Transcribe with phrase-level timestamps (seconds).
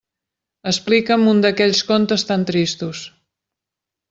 [0.71, 3.05] Explica'm un d'aquells contes tan tristos!